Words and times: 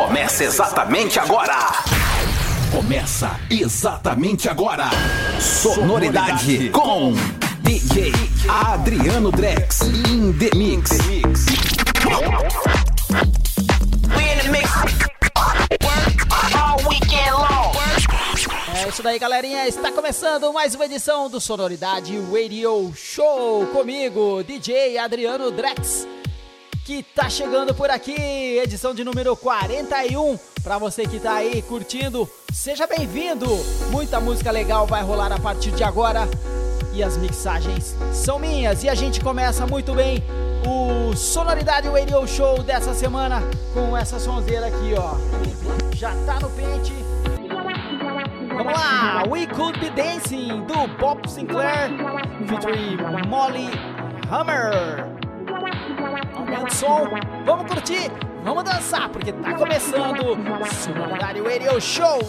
Começa 0.00 0.44
exatamente 0.44 1.18
agora. 1.18 1.58
Começa 2.72 3.38
exatamente 3.50 4.48
agora. 4.48 4.88
Sonoridade, 5.38 6.70
Sonoridade. 6.70 6.70
com 6.70 7.12
DJ 7.60 8.10
Adriano 8.48 9.30
Drex 9.30 9.82
in 9.82 10.32
the 10.38 10.56
mix. 10.56 10.92
In 10.92 11.20
the 14.40 14.48
mix. 14.48 14.70
É 18.74 18.88
isso 18.88 19.02
daí, 19.02 19.18
galerinha. 19.18 19.68
Está 19.68 19.92
começando 19.92 20.50
mais 20.50 20.74
uma 20.74 20.86
edição 20.86 21.28
do 21.28 21.38
Sonoridade 21.38 22.18
Radio 22.32 22.90
Show 22.96 23.66
comigo, 23.66 24.42
DJ 24.44 24.96
Adriano 24.96 25.50
Drex 25.50 26.06
que 26.90 27.04
tá 27.04 27.30
chegando 27.30 27.72
por 27.72 27.88
aqui, 27.88 28.20
edição 28.58 28.92
de 28.92 29.04
número 29.04 29.36
41. 29.36 30.36
Para 30.60 30.76
você 30.76 31.06
que 31.06 31.20
tá 31.20 31.34
aí 31.34 31.62
curtindo, 31.62 32.28
seja 32.52 32.84
bem-vindo. 32.84 33.46
Muita 33.92 34.18
música 34.18 34.50
legal 34.50 34.88
vai 34.88 35.00
rolar 35.00 35.30
a 35.30 35.38
partir 35.38 35.70
de 35.70 35.84
agora 35.84 36.28
e 36.92 37.00
as 37.00 37.16
mixagens 37.16 37.94
são 38.12 38.40
minhas. 38.40 38.82
E 38.82 38.88
a 38.88 38.94
gente 38.96 39.20
começa 39.20 39.64
muito 39.68 39.94
bem 39.94 40.20
o 40.66 41.14
Sonoridade 41.14 41.86
Radio 41.86 42.26
Show 42.26 42.60
dessa 42.60 42.92
semana 42.92 43.40
com 43.72 43.96
essa 43.96 44.18
sonzeira 44.18 44.66
aqui, 44.66 44.92
ó. 44.98 45.14
Já 45.94 46.12
tá 46.26 46.40
no 46.40 46.50
pente. 46.50 46.92
Vamos 48.48 48.72
lá, 48.72 49.22
We 49.28 49.46
Could 49.46 49.78
Be 49.78 49.90
Dancing 49.90 50.66
do 50.66 50.88
Bob 50.98 51.30
Sinclair 51.30 51.88
featuring 52.48 52.96
Molly 53.28 53.70
Hammer. 54.28 55.29
Aumenta 56.34 56.64
o 56.66 56.70
som, 56.70 57.08
vamos 57.44 57.72
curtir, 57.72 58.10
vamos 58.42 58.64
dançar, 58.64 59.08
porque 59.10 59.32
tá 59.32 59.54
começando 59.54 60.20
o 60.20 60.66
Sonodário 60.74 61.44
Radio 61.44 61.80
Show. 61.80 62.20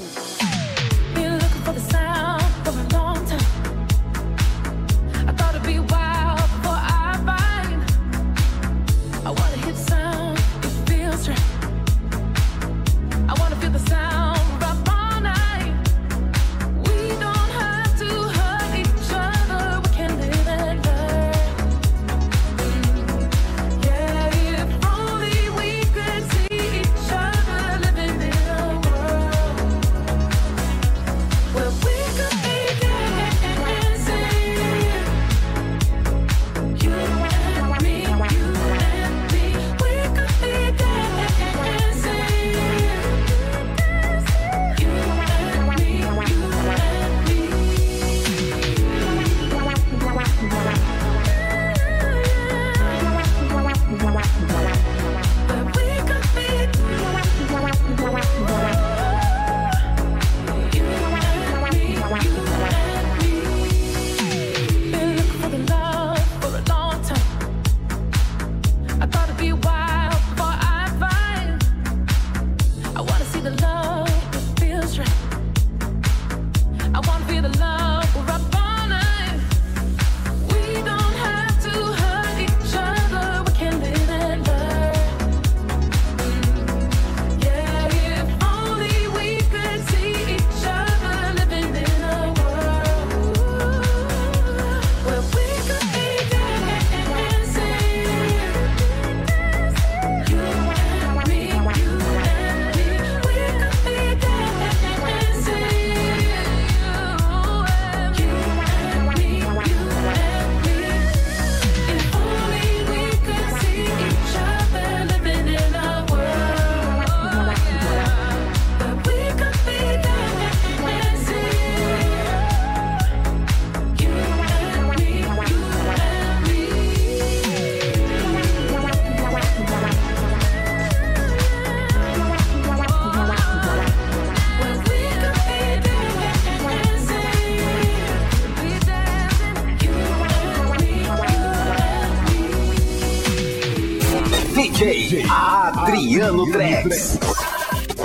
no 146.33 146.45
Tracks. 146.51 147.15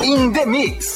In 0.03 0.33
the 0.33 0.45
Mix. 0.47 0.96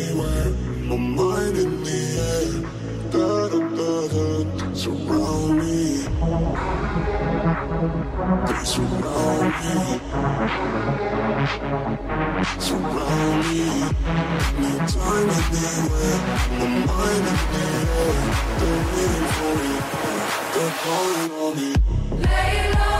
Surround 8.71 8.87
me. 8.87 9.99
Surround 12.57 13.39
me. 13.49 13.67
My 14.59 14.71
time 14.87 15.29
is 15.29 15.45
there. 15.51 16.19
My 16.57 16.67
mind 16.87 17.25
is 17.33 17.41
there. 17.51 17.83
They're 18.59 18.81
waiting 18.87 19.27
for 19.35 19.53
me. 19.59 19.71
They're 20.53 20.75
calling 20.83 21.31
on 21.31 21.51
me. 21.57 21.69
Lay 22.23 22.71
Layla. 22.71 22.90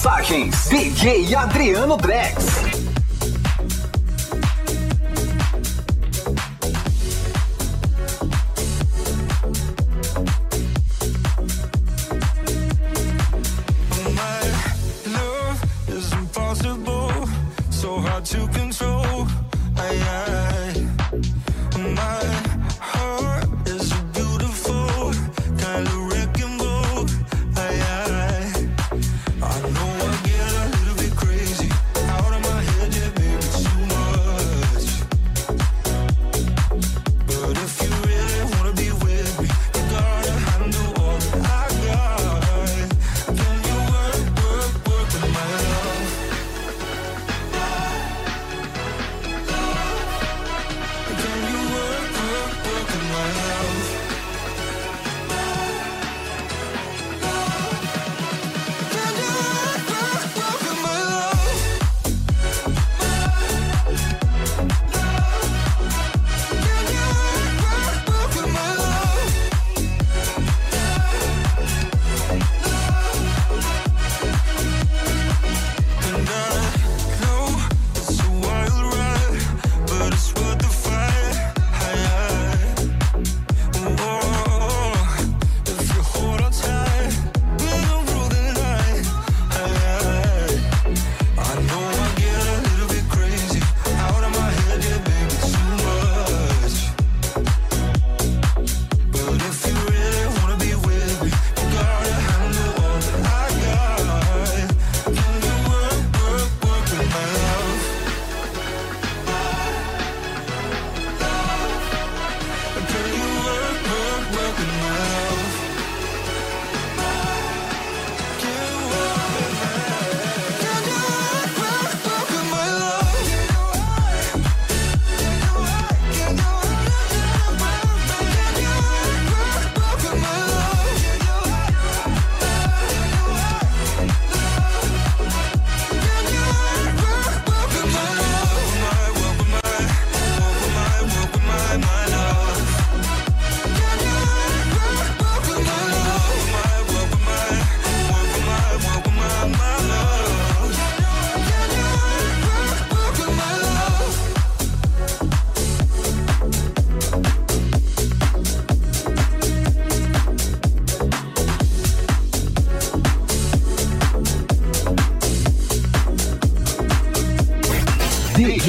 Mixagens, 0.00 0.70
DJ 0.70 1.34
Adriano 1.34 1.98
Drex. 1.98 2.49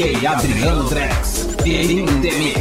Adriano 0.03 0.88
Drex. 0.89 1.46
Mix. 1.63 2.61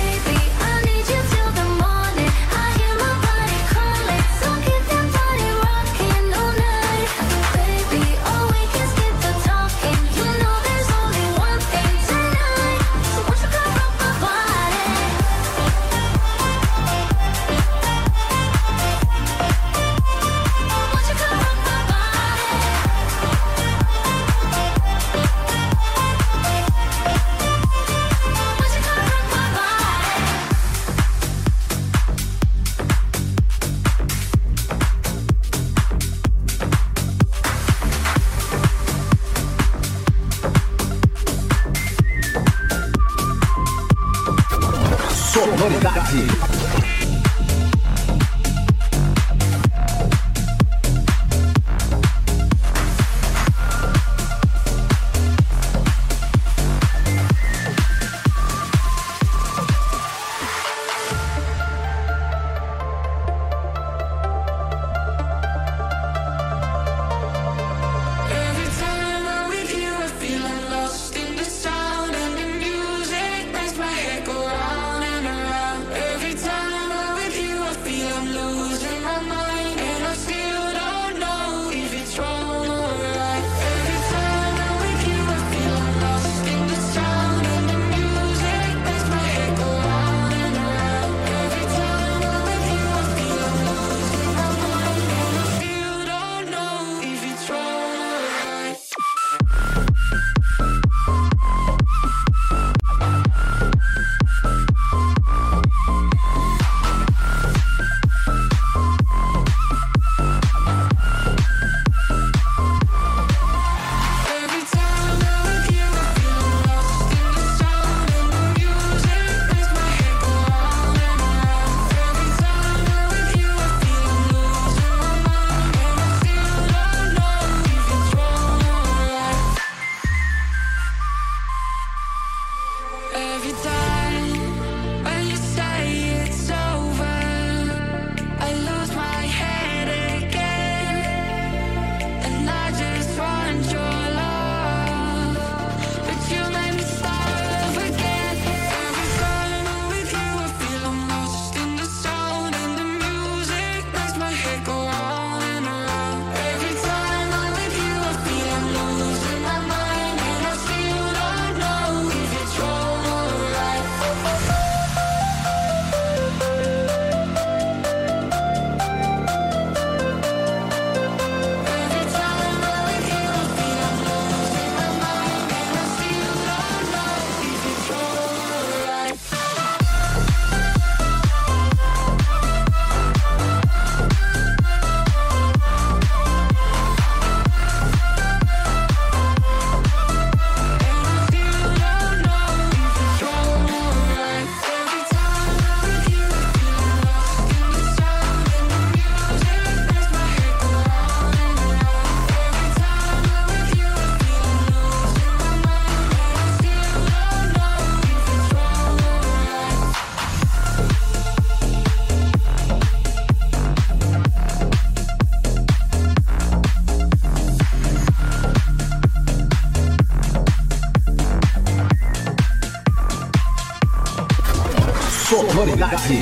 sonoridade. 225.31 226.19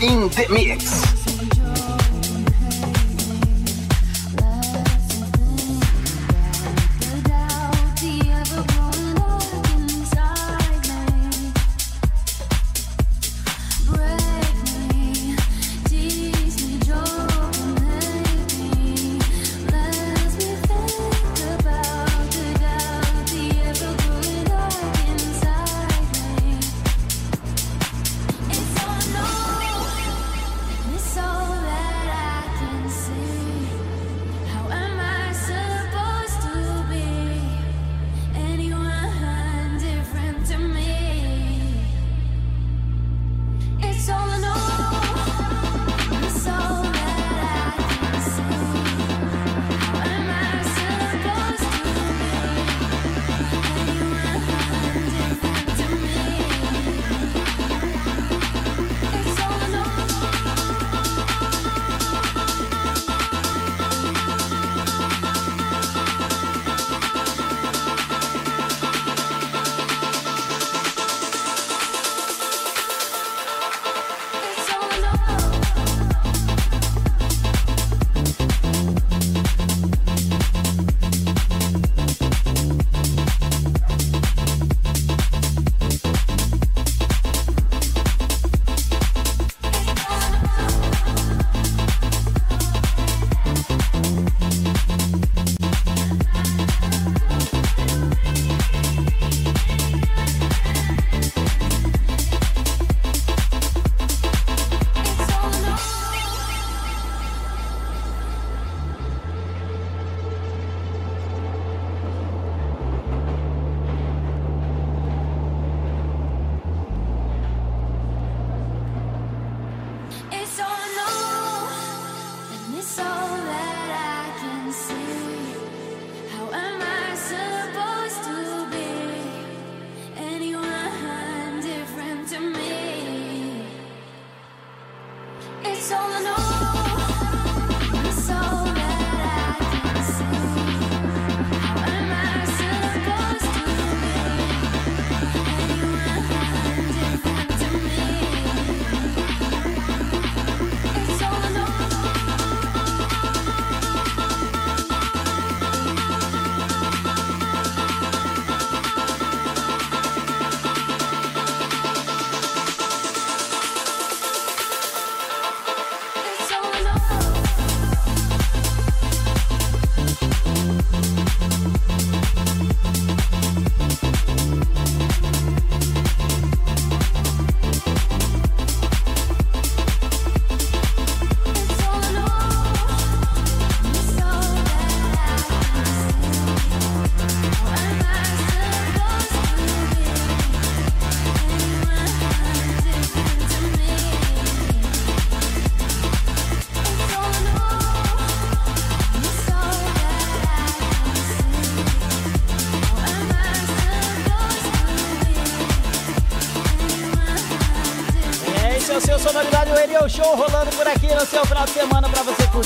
In 0.00 0.28
the 0.28 0.46
Mix. 0.48 1.21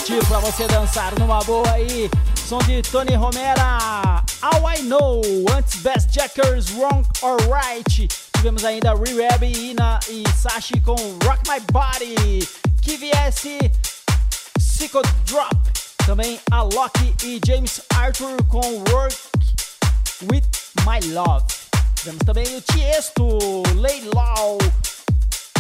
Curtir, 0.07 0.27
pra 0.27 0.39
você 0.39 0.67
dançar 0.69 1.19
numa 1.19 1.41
boa 1.41 1.69
aí. 1.73 2.09
Som 2.47 2.59
de 2.59 2.81
Tony 2.83 3.15
Romera, 3.15 4.23
All 4.41 4.73
I 4.73 4.83
Know, 4.83 5.21
antes 5.57 5.81
Best 5.81 6.13
Jackers, 6.13 6.71
Wrong 6.71 7.03
or 7.23 7.37
Right. 7.51 8.09
Tivemos 8.37 8.65
ainda 8.65 8.95
Reweb, 8.95 9.45
Ina 9.45 9.99
e 10.09 10.25
Sashi 10.37 10.81
com 10.81 10.95
Rock 11.25 11.43
My 11.49 11.61
Body, 11.73 12.49
KVS, 12.83 13.73
Psycho 14.59 15.03
Drop. 15.25 15.57
Também 16.07 16.39
a 16.53 16.63
Loki 16.63 17.15
e 17.25 17.41
James 17.45 17.81
Arthur 17.97 18.37
com 18.49 18.85
Work 18.93 19.17
With 20.31 20.45
My 20.85 21.01
Love. 21.13 21.45
Tivemos 21.97 22.23
também 22.25 22.57
o 22.57 22.61
Tiesto, 22.61 23.39
Lay 23.75 24.09
Law, 24.15 24.59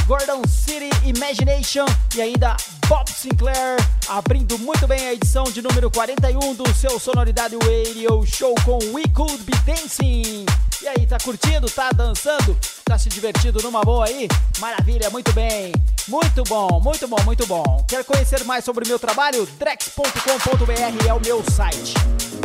Gordon 0.06 0.42
City 0.46 0.88
Imagination 1.04 1.84
e 2.14 2.22
ainda 2.22 2.56
Bob 2.86 3.10
Sinclair, 3.10 3.76
abrindo 4.08 4.56
muito 4.56 4.86
bem 4.86 5.08
a 5.08 5.12
edição 5.12 5.42
de 5.44 5.60
número 5.60 5.90
41 5.90 6.54
do 6.54 6.72
seu 6.74 7.00
Sonoridade 7.00 7.56
Radio 7.56 8.24
Show 8.24 8.54
com 8.64 8.78
We 8.92 9.02
Could 9.12 9.42
Be 9.42 9.52
Dancing. 9.66 10.46
E 10.80 10.88
aí, 10.88 11.06
tá 11.06 11.18
curtindo? 11.18 11.68
Tá 11.68 11.90
dançando? 11.90 12.56
Tá 12.84 12.96
se 12.96 13.08
divertindo 13.08 13.60
numa 13.60 13.82
boa 13.82 14.06
aí? 14.06 14.28
Maravilha, 14.60 15.10
muito 15.10 15.32
bem. 15.32 15.72
Muito 16.06 16.44
bom, 16.44 16.80
muito 16.80 17.08
bom, 17.08 17.20
muito 17.24 17.44
bom. 17.44 17.84
Quer 17.88 18.04
conhecer 18.04 18.44
mais 18.44 18.64
sobre 18.64 18.84
o 18.84 18.88
meu 18.88 19.00
trabalho? 19.00 19.44
drex.com.br 19.58 21.06
é 21.08 21.12
o 21.12 21.20
meu 21.20 21.42
site. 21.50 21.94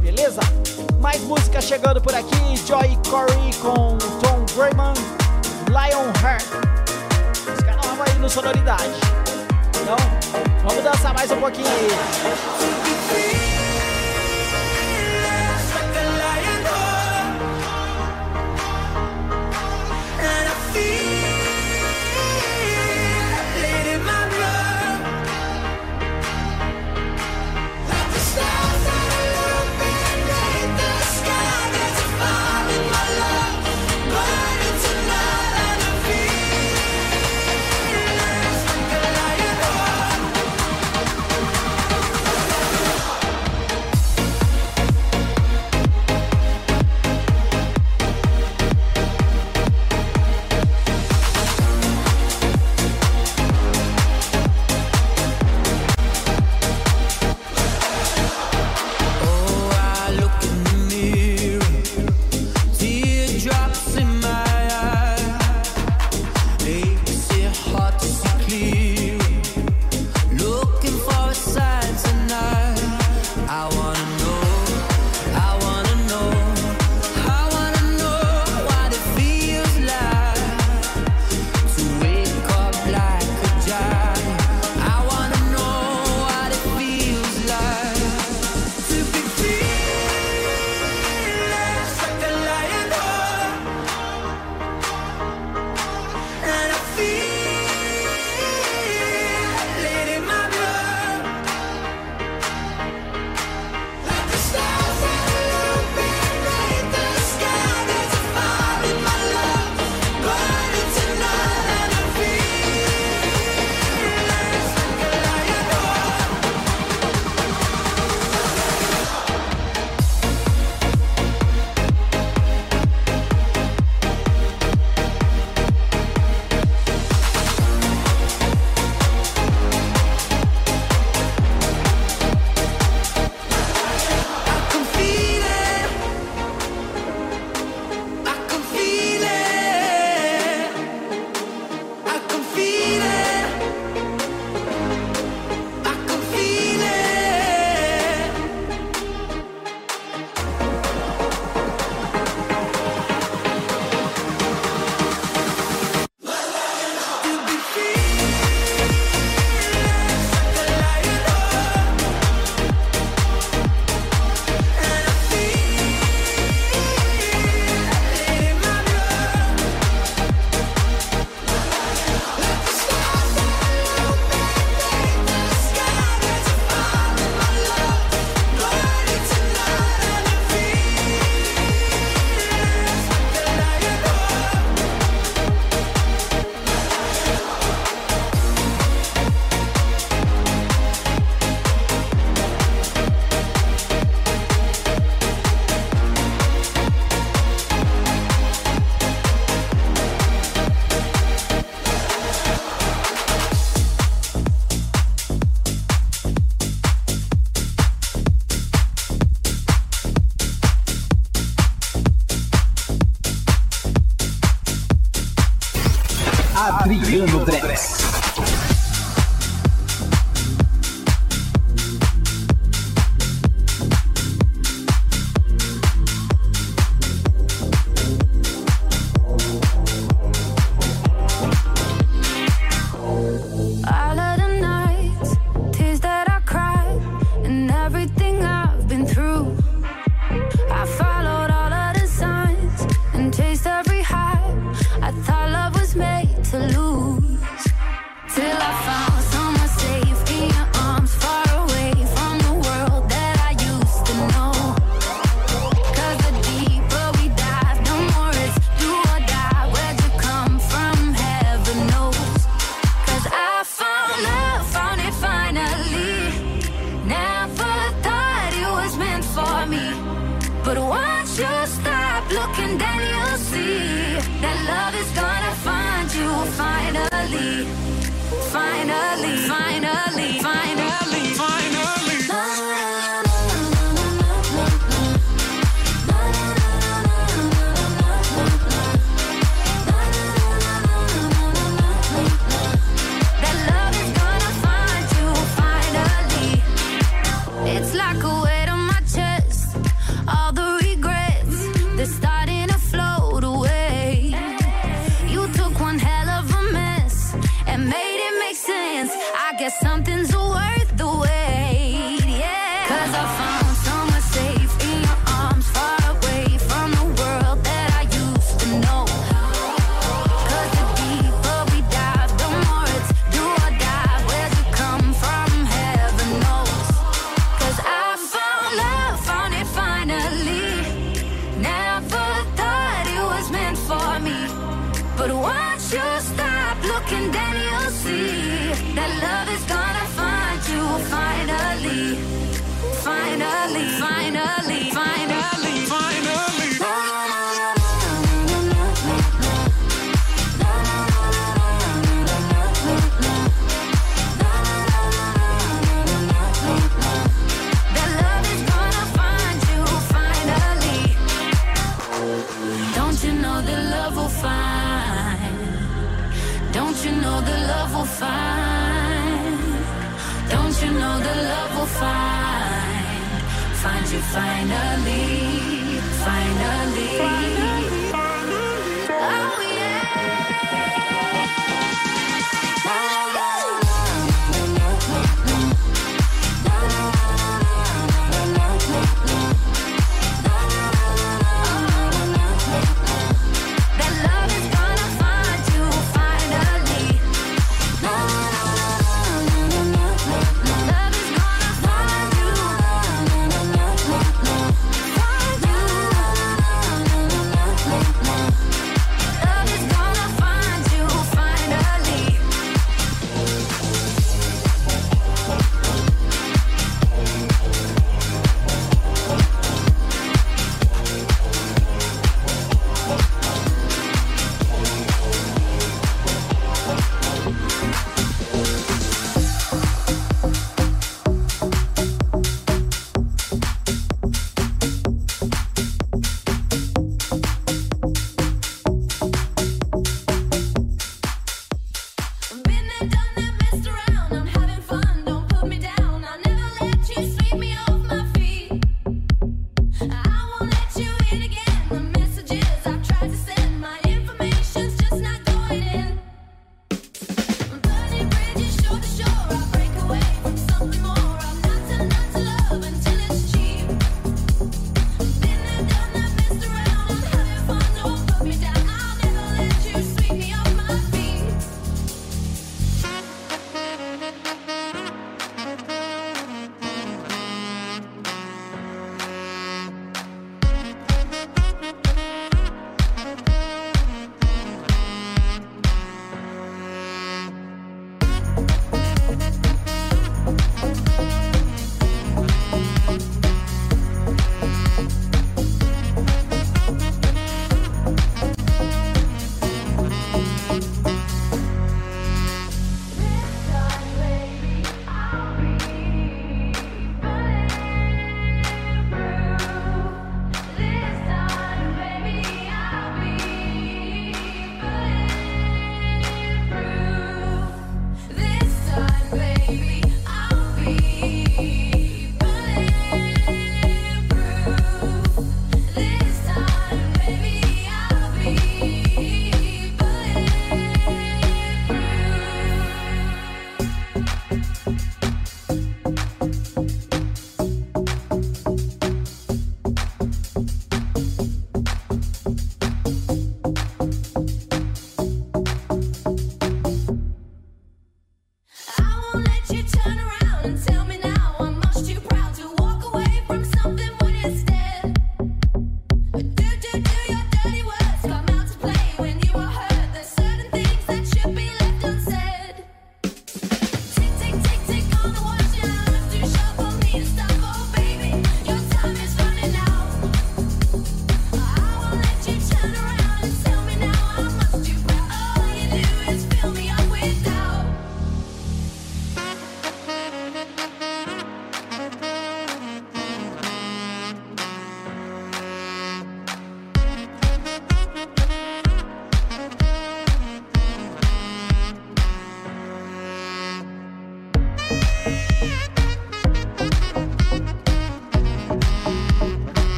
Beleza? 0.00 0.40
Mais 1.00 1.22
música 1.22 1.62
chegando 1.62 2.02
por 2.02 2.14
aqui. 2.14 2.56
Joy 2.66 2.98
Corey 3.08 3.54
com 3.62 3.96
Tom 4.20 4.44
Grayman, 4.54 4.92
Lionheart. 5.70 6.85
No 8.26 8.30
Sonoridade. 8.30 8.82
Então, 9.82 9.96
vamos 10.64 10.82
dançar 10.82 11.14
mais 11.14 11.30
um 11.30 11.36
pouquinho 11.36 11.68
aí. 11.68 13.45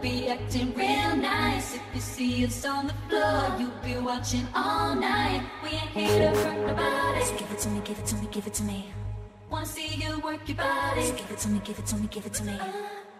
Be 0.00 0.28
acting 0.28 0.74
real 0.74 1.16
nice. 1.16 1.74
If 1.74 1.82
you 1.94 2.00
see 2.00 2.46
us 2.46 2.64
on 2.64 2.86
the 2.86 2.94
floor, 3.08 3.56
you'll 3.58 3.70
be 3.84 3.98
watching 4.02 4.46
all 4.54 4.94
night. 4.94 5.42
We 5.62 5.70
ain't 5.70 5.90
here 5.90 6.32
to 6.32 6.38
hurt 6.38 6.66
nobody. 6.66 7.24
So 7.24 7.36
give 7.36 7.50
it 7.50 7.58
to 7.58 7.68
me, 7.68 7.80
give 7.84 7.98
it 7.98 8.06
to 8.06 8.16
me, 8.16 8.28
give 8.30 8.46
it 8.46 8.54
to 8.54 8.62
me. 8.62 8.92
Wanna 9.50 9.66
see 9.66 9.96
you 9.96 10.18
work 10.20 10.48
your 10.48 10.56
body. 10.56 11.02
So 11.02 11.14
give 11.14 11.30
it 11.30 11.38
to 11.38 11.48
me, 11.50 11.60
give 11.62 11.78
it 11.78 11.86
to 11.86 11.96
me, 11.96 12.08
give 12.10 12.26
it 12.26 12.32
to 12.34 12.44
me. 12.44 12.52
It's 12.54 13.17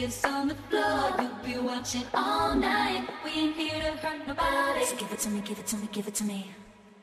you 0.00 0.08
see 0.08 0.26
us 0.26 0.32
on 0.32 0.48
the 0.48 0.54
floor, 0.68 1.12
you'll 1.20 1.60
be 1.60 1.66
watching 1.66 2.04
all 2.14 2.54
night. 2.54 3.08
We 3.24 3.30
ain't 3.32 3.56
here 3.56 3.80
to 3.80 3.92
hurt 3.98 4.26
nobody. 4.26 4.84
So 4.84 4.96
give 4.96 5.12
it 5.12 5.18
to 5.20 5.30
me, 5.30 5.40
give 5.40 5.58
it 5.58 5.66
to 5.66 5.76
me, 5.76 5.88
give 5.92 6.08
it 6.08 6.14
to 6.14 6.24
me. 6.24 6.50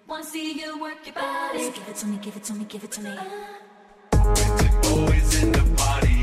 Wanna 0.07 0.23
see 0.23 0.59
you 0.59 0.79
work 0.79 1.05
your 1.05 1.13
body. 1.13 1.63
So 1.63 1.71
give 1.71 1.87
it 1.87 1.95
to 1.95 2.05
me, 2.07 2.17
give 2.17 2.35
it 2.35 2.43
to 2.45 2.53
me, 2.53 2.65
give 2.65 2.83
it 2.83 2.91
to 2.91 3.01
me. 3.01 3.09
Uh-huh. 3.11 3.35
Boys 4.81 5.43
in 5.43 5.51
the 5.51 5.63
party, 5.77 6.16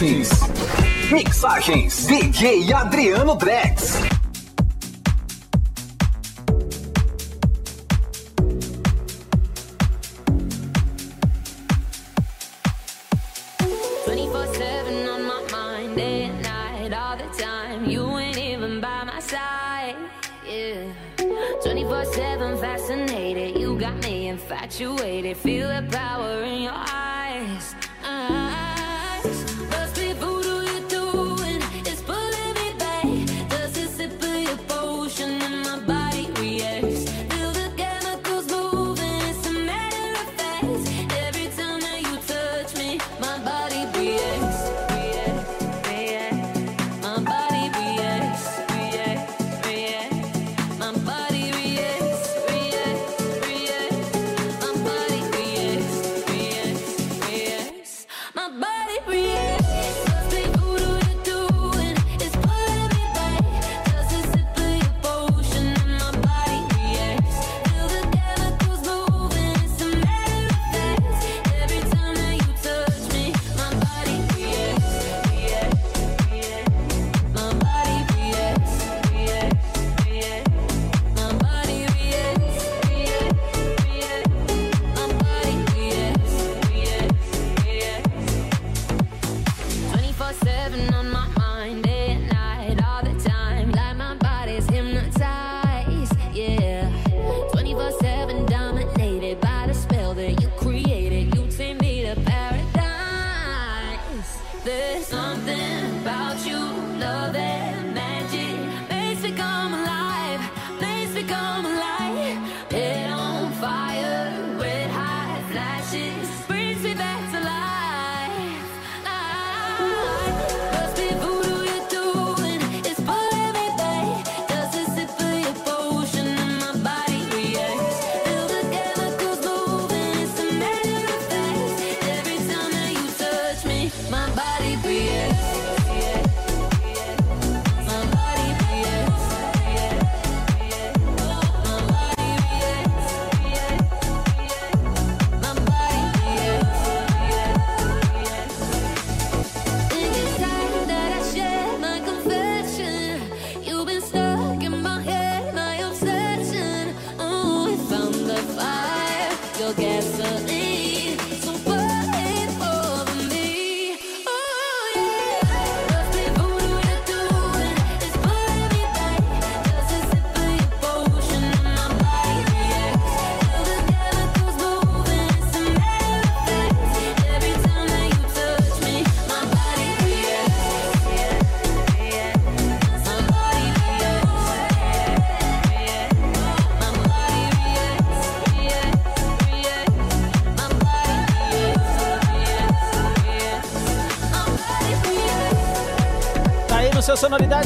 Mixagens. 0.00 0.30
Mixagens. 1.10 2.06
DJ 2.06 2.72
Adriano 2.72 3.36
Drex. 3.36 4.09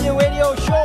Radio 0.03 0.57
Show. 0.57 0.84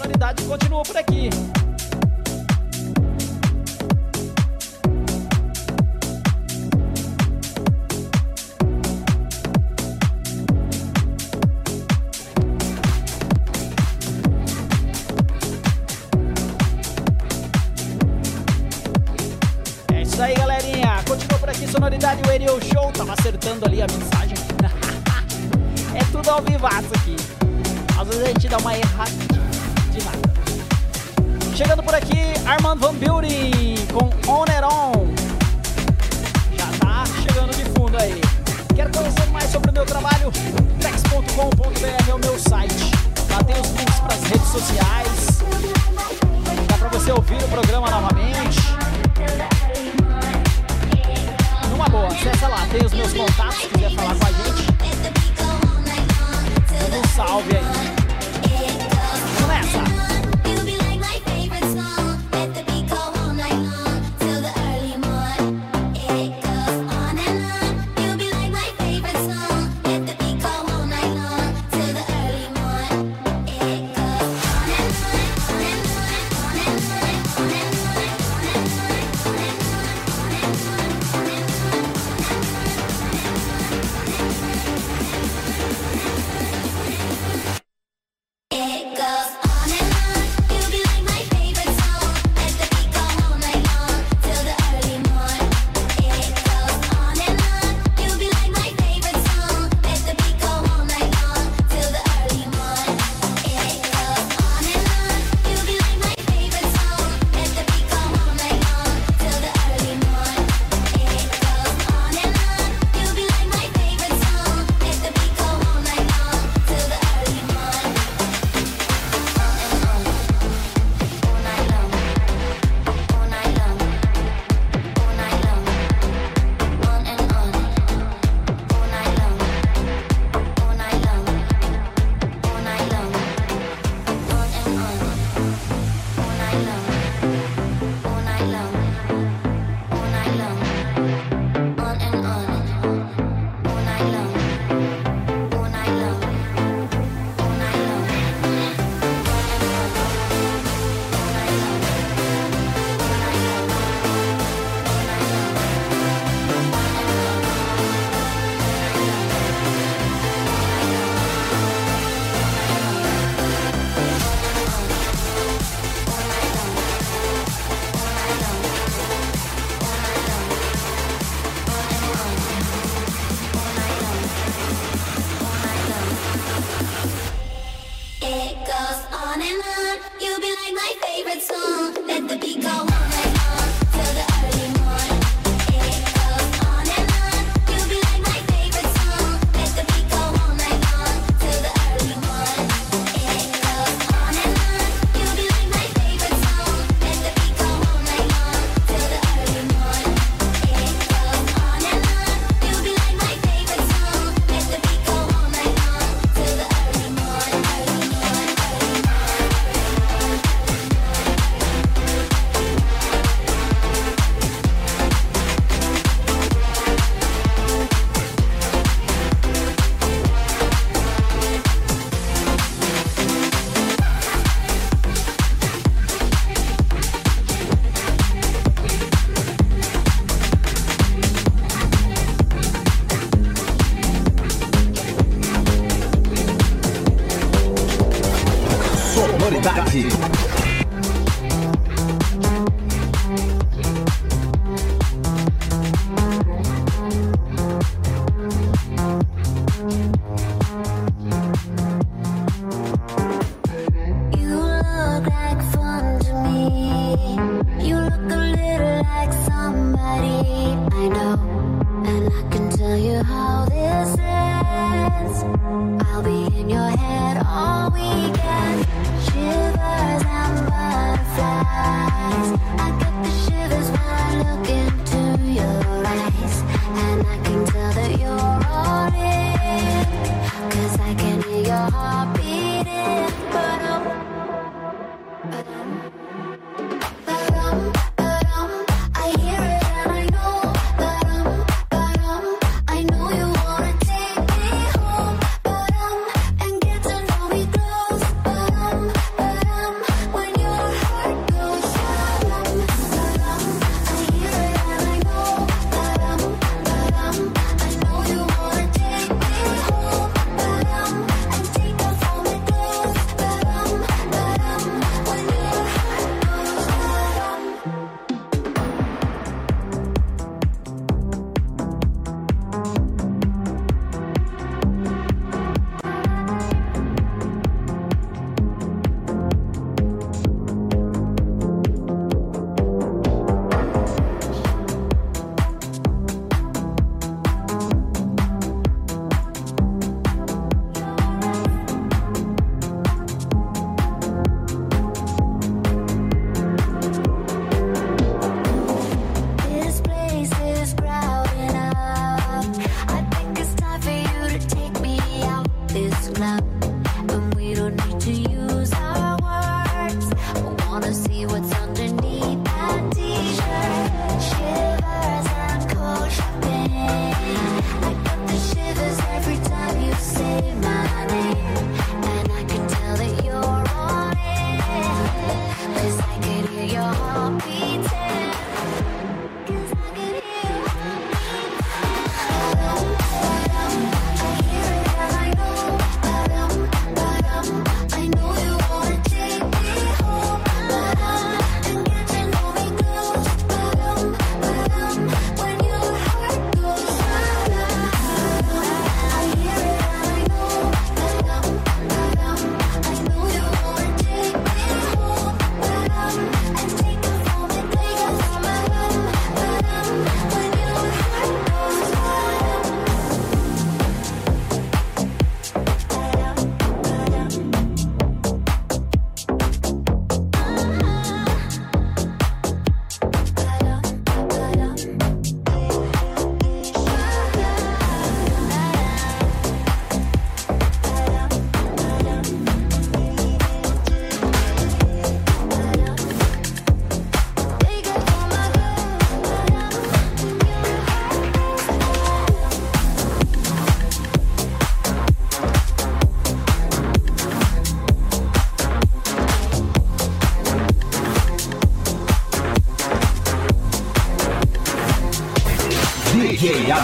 sonoridade 0.00 0.42
continua 0.44 0.82
por 0.82 0.96
aqui. 0.96 1.28
É 19.92 20.02
isso 20.02 20.22
aí, 20.22 20.34
galerinha. 20.34 21.02
Continua 21.06 21.38
por 21.38 21.50
aqui, 21.50 21.66
sonoridade 21.66 22.22
O 22.22 22.26
Radio 22.26 22.58
Show. 22.72 22.90
Tava 22.92 23.12
acertando 23.12 23.66
ali 23.66 23.82
a 23.82 23.86
mensagem. 23.86 24.36
é 25.94 26.04
tudo 26.10 26.30
ao 26.30 26.40
vivo 26.40 26.66
aqui. 26.66 27.16
Às 28.00 28.08
vezes 28.08 28.22
a 28.22 28.26
gente 28.28 28.48
dá 28.48 28.56
uma 28.56 28.74
erradinha. 28.74 29.39
Chegando 31.60 31.82
por 31.82 31.94
aqui, 31.94 32.16
Armand 32.46 32.78
Van 32.78 32.94
Building 32.94 33.74
com 33.92 34.06
On 34.32 34.46
On. 34.64 35.14
Já 36.56 36.66
tá 36.78 37.04
chegando 37.20 37.54
de 37.54 37.64
fundo 37.78 37.98
aí. 37.98 38.18
Quer 38.74 38.90
conhecer 38.90 39.26
mais 39.26 39.50
sobre 39.50 39.68
o 39.68 39.74
meu 39.74 39.84
trabalho? 39.84 40.32
tex.com.br 40.80 42.08
é 42.08 42.14
o 42.14 42.18
meu 42.18 42.38
site. 42.38 42.90
Lá 43.30 43.44
tem 43.44 43.60
os 43.60 43.68
links 43.72 44.00
para 44.00 44.14
as 44.14 44.22
redes 44.22 44.48
sociais. 44.48 45.42
Dá 46.66 46.78
para 46.78 46.88
você 46.88 47.12
ouvir 47.12 47.44
o 47.44 47.48
programa 47.48 47.90
novamente. 47.90 48.58
Numa 51.68 51.90
boa, 51.90 52.06
acessa 52.06 52.48
lá, 52.48 52.66
tem 52.72 52.86
os 52.86 52.94
meus 52.94 53.12
contatos 53.12 53.56
se 53.56 53.66
quiser 53.68 53.90
falar 53.90 54.14
com 54.14 54.24
a 54.24 54.32
gente. 54.32 54.66
Um 56.96 57.08
salve 57.14 57.54
aí. 57.54 57.99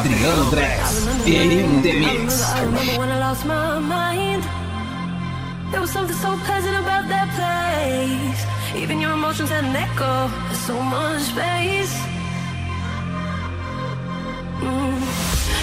Adriano 0.07 0.45
Drex 0.55 1.27
in 1.27 1.83
the 1.83 1.93
mix. 1.99 2.47
There 5.73 5.81
was 5.81 5.91
something 5.91 6.15
so 6.16 6.37
pleasant 6.47 6.77
about 6.78 7.09
that 7.09 7.28
place. 7.35 8.41
Even 8.81 9.01
your 9.01 9.15
emotions 9.15 9.51
had 9.51 9.65
an 9.65 9.74
echo. 9.74 10.31
There's 10.47 10.61
so 10.61 10.81
much 10.81 11.23
space. 11.23 11.95
Mm. 14.62 14.95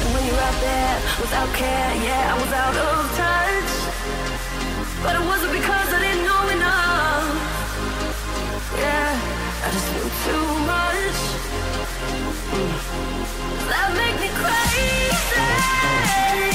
And 0.01 0.09
when 0.13 0.23
you're 0.27 0.43
out 0.47 0.59
there 0.59 0.95
without 1.23 1.49
care, 1.55 1.91
yeah, 2.03 2.33
I 2.33 2.35
was 2.43 2.51
out 2.63 2.75
of 2.87 2.99
touch. 3.15 3.71
But 5.03 5.13
it 5.19 5.23
wasn't 5.23 5.53
because 5.53 5.87
I 5.87 5.99
didn't 6.03 6.25
know 6.27 6.43
enough. 6.57 7.31
Yeah, 8.75 9.07
I 9.63 9.67
just 9.71 9.87
knew 9.93 10.07
too 10.27 10.47
much. 10.67 11.17
Mm. 12.51 13.22
That 13.69 13.89
make 13.97 14.17
me 14.21 14.29
crazy. 14.41 16.52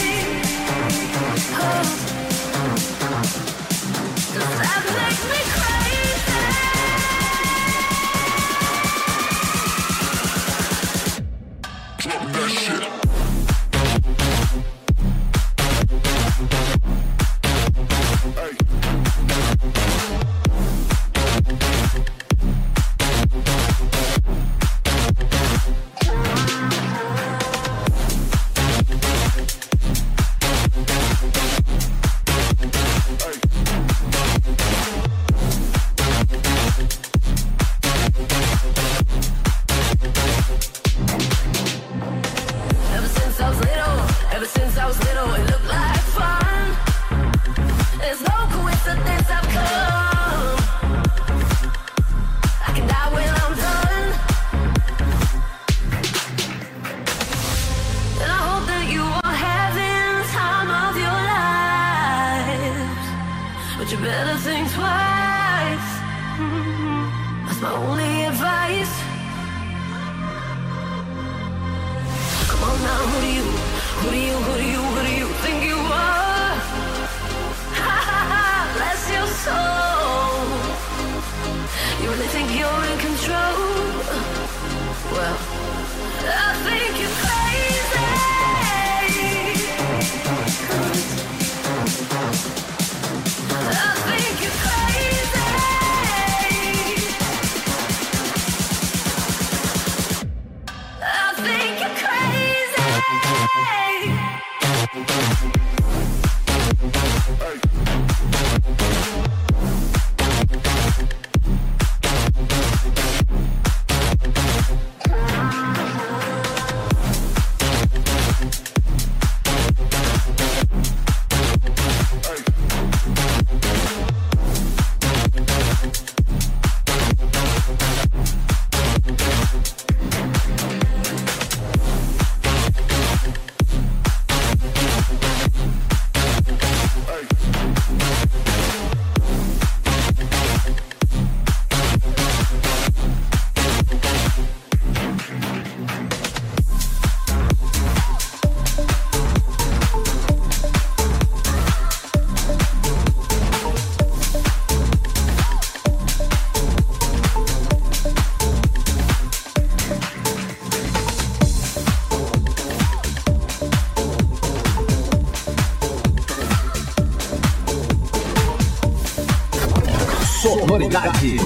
sonoridade. 170.48 171.36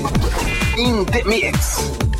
Intermix. 0.78 2.11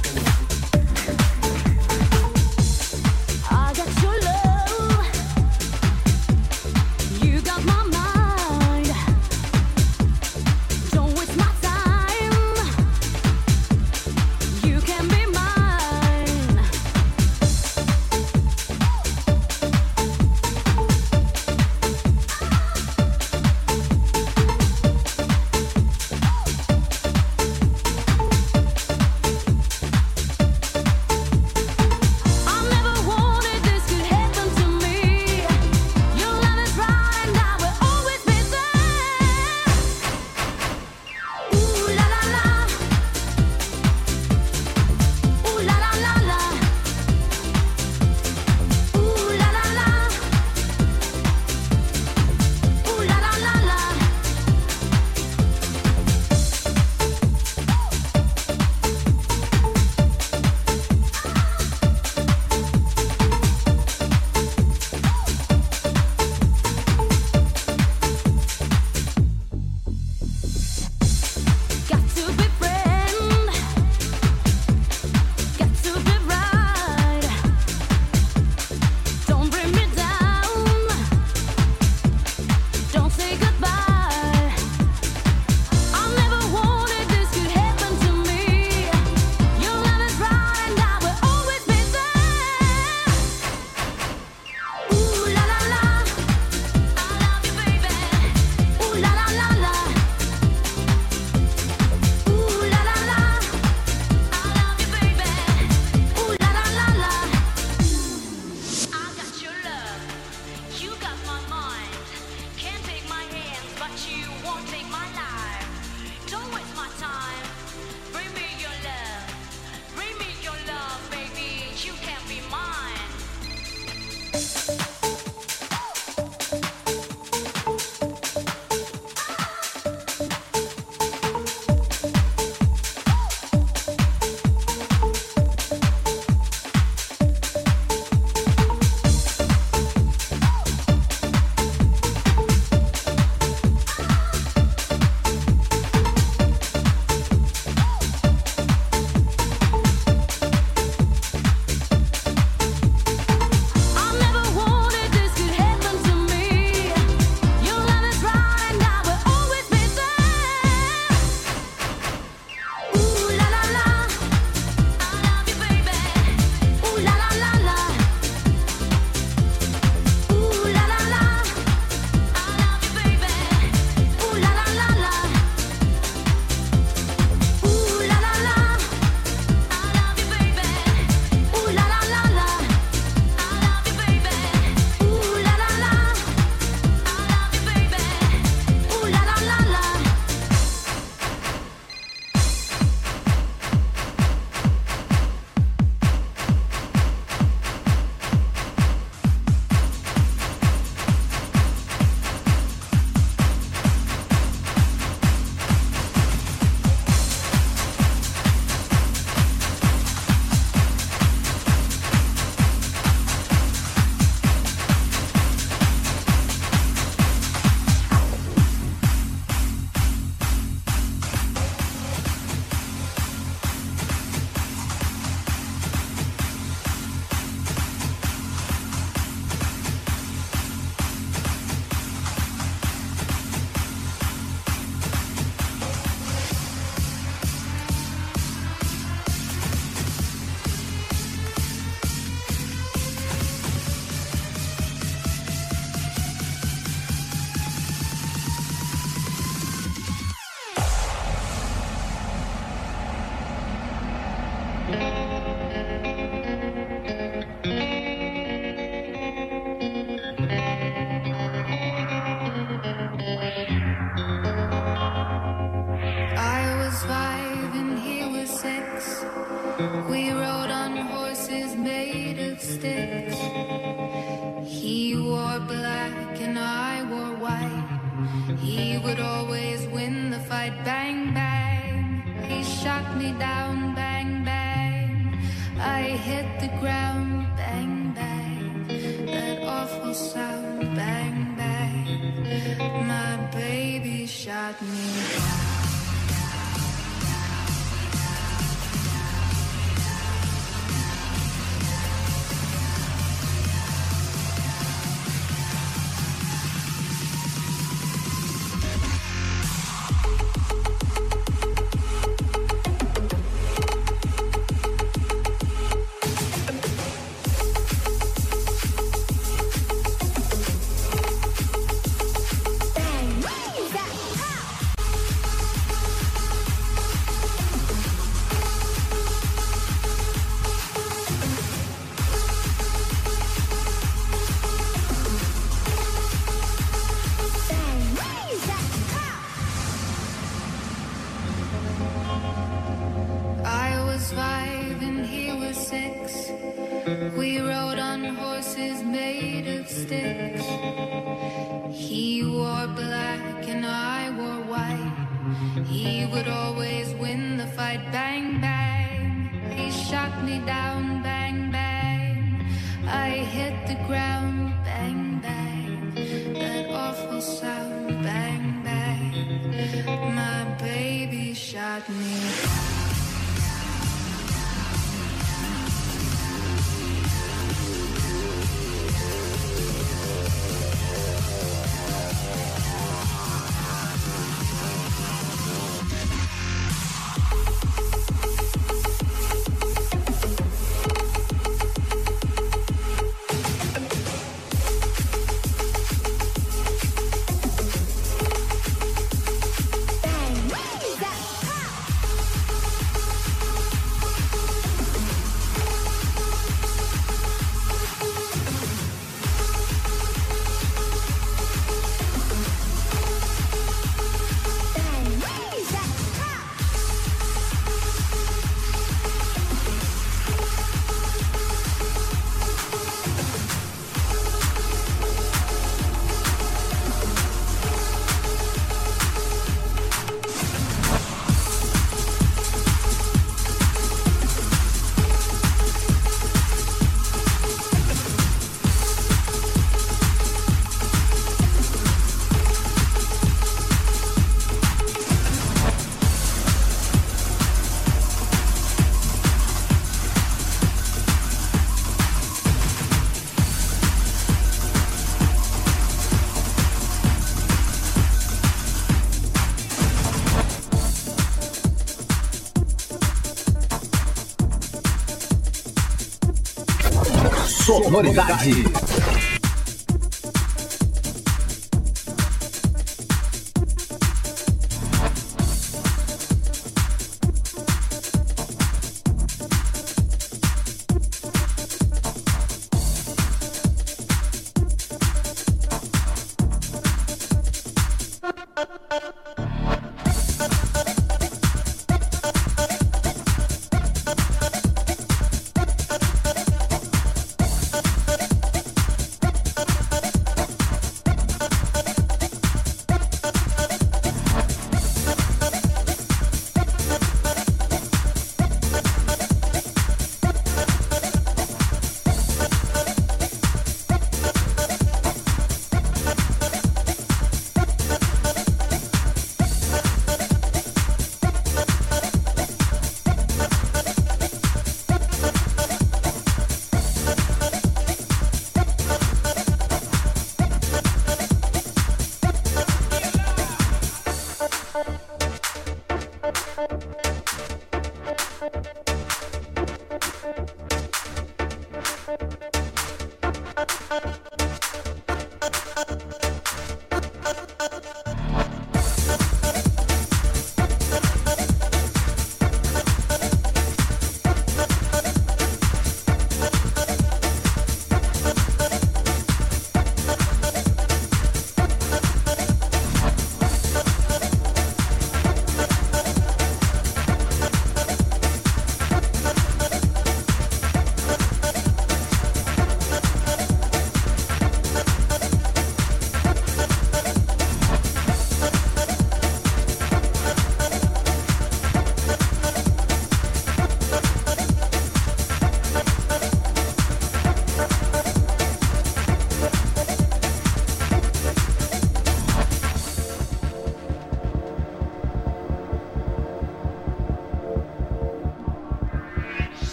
Sonoridade. 468.13 469.02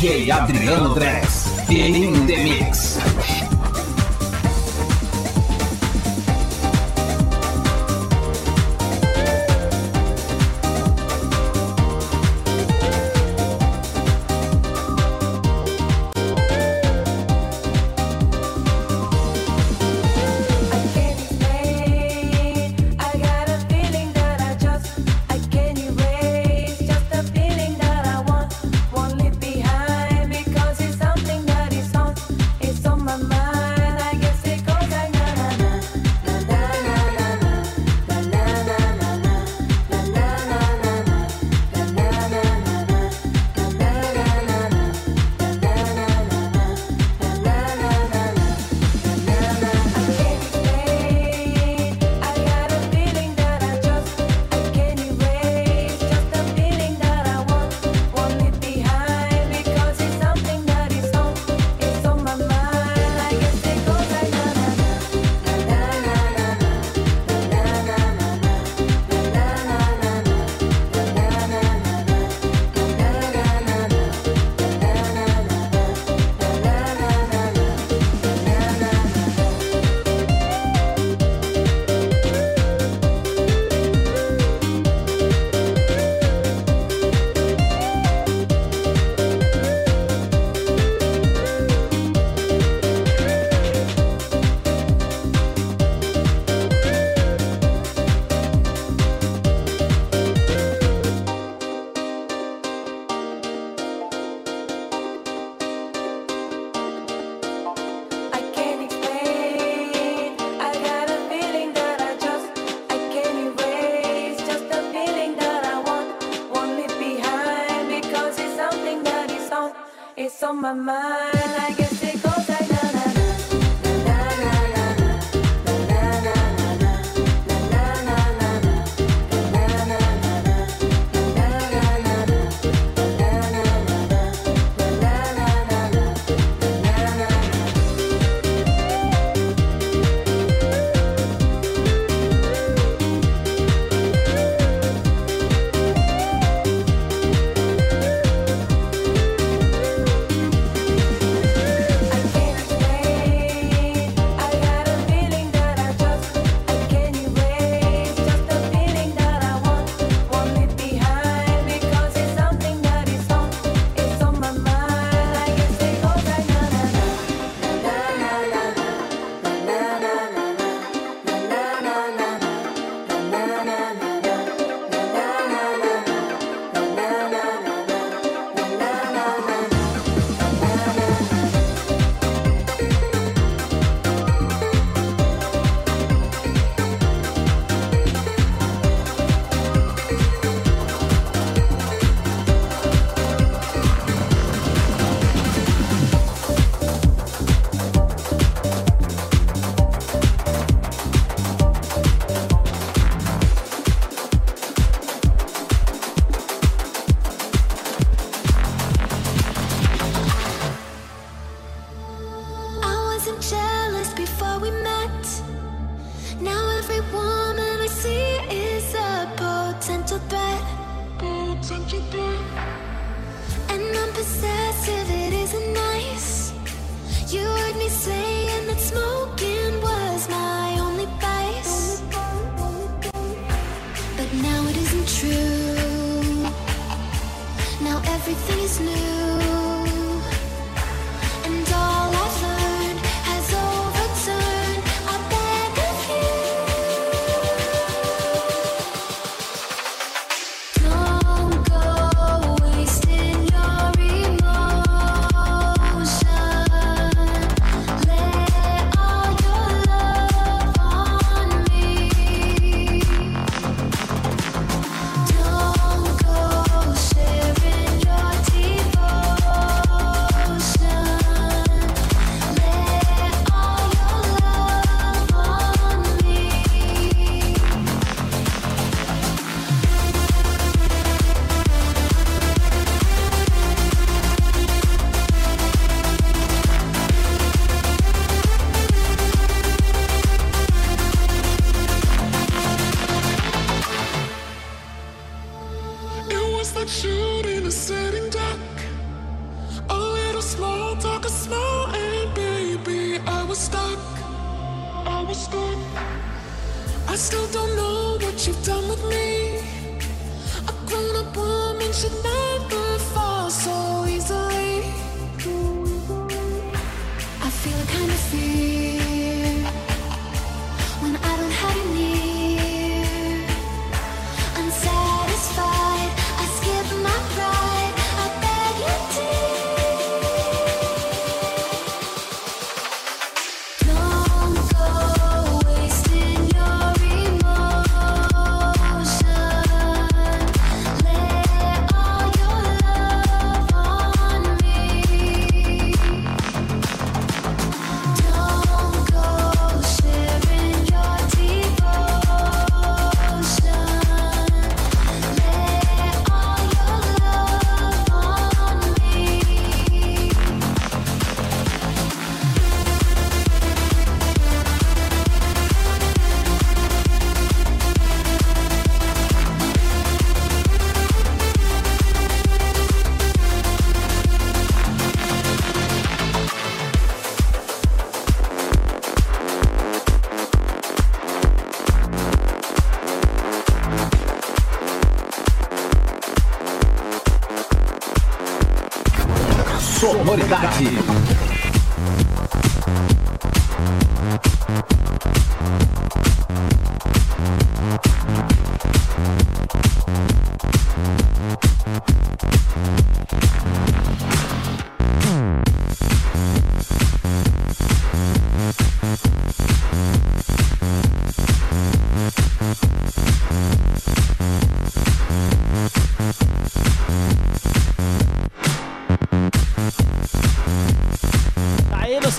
DJ 0.00 0.30
Adriano 0.30 0.94
Drex. 0.94 1.68
In 1.68 2.24
the 2.24 2.36
Mix. 2.36 2.89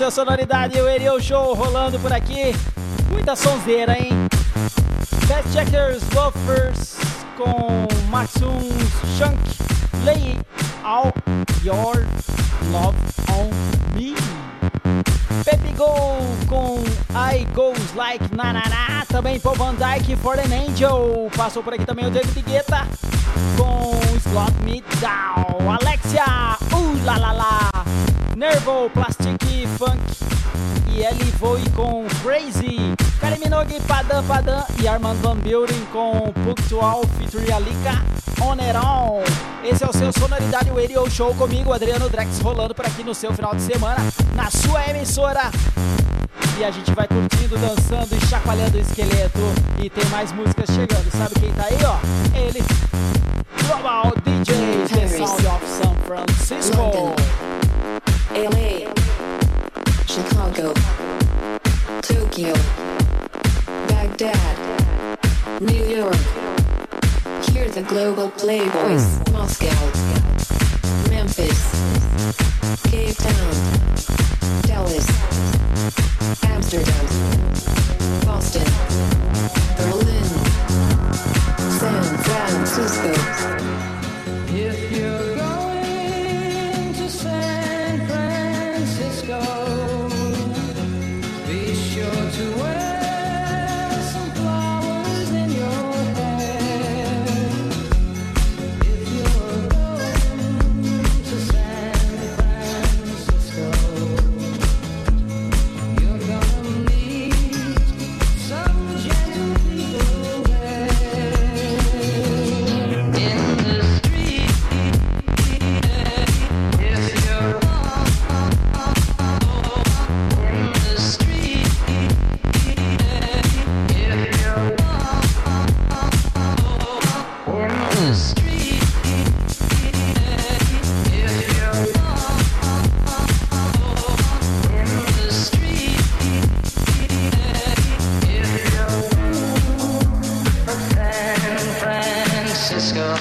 Seu 0.02 0.10
Sonoridade 0.10 0.80
o 0.80 0.84
Radio 0.84 1.20
Show 1.22 1.54
rolando 1.54 1.96
por 2.00 2.12
aqui. 2.12 2.52
Muita 3.08 3.36
sonzeira, 3.36 3.96
hein? 3.96 4.10
Best 5.28 5.52
Checkers 5.52 6.02
Loafers 6.12 6.96
com 7.36 7.86
Maxum 8.10 8.58
Shunk 9.16 9.38
Lay 10.04 10.40
All 10.82 11.12
Your 11.62 12.04
Love 12.72 12.98
on 13.30 13.50
Me. 13.96 14.16
Baby 15.44 15.72
Go 15.76 16.18
com 16.48 16.82
I 17.14 17.44
Goes 17.54 17.94
Like 17.94 18.24
Na 18.34 18.52
Na 18.52 18.68
Na. 18.68 19.06
Também 19.06 19.38
Paul 19.38 19.54
Van 19.54 19.74
Dyke 19.74 20.16
For 20.16 20.36
an 20.36 20.52
Angel. 20.68 21.30
Passou 21.36 21.62
por 21.62 21.74
aqui 21.74 21.84
também 21.84 22.06
o 22.06 22.10
David 22.10 22.42
Guetta 22.42 22.71
Voe 31.42 31.68
com 31.70 32.06
Crazy. 32.22 32.94
Kylie 33.18 33.40
Minogue, 33.42 33.80
Padam 33.88 34.22
Padam 34.22 34.64
e 34.80 34.86
Armand 34.86 35.16
Van 35.16 35.36
Buren 35.38 35.84
com 35.92 36.32
Punctual 36.44 37.02
featuring 37.18 37.50
Alika 37.50 38.00
On 38.40 38.52
and 38.52 38.78
On. 38.80 39.24
Esse 39.64 39.82
é 39.82 39.88
o 39.88 39.92
seu 39.92 40.12
Sonoridade 40.12 40.70
Radio 40.70 41.10
Show 41.10 41.34
comigo, 41.34 41.72
Adriano 41.72 42.08
Drex, 42.08 42.38
rolando 42.38 42.72
por 42.72 42.86
aqui 42.86 43.02
no 43.02 43.12
seu 43.12 43.32
final 43.34 43.56
de 43.56 43.62
semana, 43.62 43.96
na 44.36 44.48
sua 44.52 44.88
emissora. 44.88 45.50
E 46.60 46.64
a 46.64 46.70
gente 46.70 46.92
vai 46.92 47.08
curtindo, 47.08 47.58
dançando 47.58 48.14
e 48.14 48.26
chacoalhando 48.28 48.78
o 48.78 48.80
esqueleto. 48.80 49.40
E 49.82 49.90
tem 49.90 50.04
mais 50.10 50.30
músicas 50.30 50.68
chegando. 50.68 51.10
Sabe 51.10 51.40
quem 51.40 51.52
tá 51.54 51.64
aí, 51.64 51.78
ó? 51.84 52.38
Ele, 52.38 52.62
Global 53.66 54.12
DJ, 54.24 54.54
The. 54.86 55.08
Sound 55.26 55.46
of 55.48 55.66
San 55.66 55.94
Francisco. 56.06 56.76
London. 56.76 57.16
LA, 58.30 58.92
Chicago, 60.06 60.72
Tokyo, 62.32 62.54
Baghdad, 63.88 64.56
New 65.60 65.84
York. 65.84 66.16
Hear 67.50 67.68
the 67.68 67.84
global 67.86 68.30
playboys. 68.30 69.30
Moscow, 69.32 70.11